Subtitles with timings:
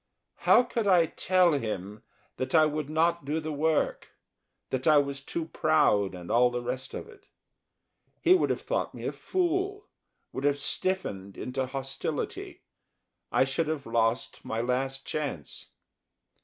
[0.49, 2.01] How could I tell him
[2.37, 4.15] that I would not do the work,
[4.71, 7.27] that I was too proud and all the rest of it?
[8.19, 9.85] He would have thought me a fool,
[10.33, 12.63] would have stiffened into hostility,
[13.31, 15.67] I should have lost my last chance.